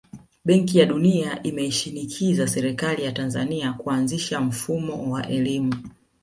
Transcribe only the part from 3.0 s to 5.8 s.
ya Tanzania kuanzisha mfumo wa elimu